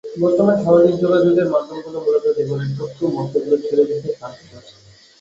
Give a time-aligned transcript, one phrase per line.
[0.21, 4.73] বর্তমানে সামাজিক যোগাযোগের মাধ্যমগুলো মূলত জীবনের টুকরা মুহূর্তগুলো ছড়িয়ে দিতে সাহায্য করছে।